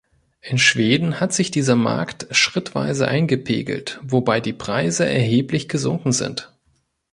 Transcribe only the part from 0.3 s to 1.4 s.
In Schweden hat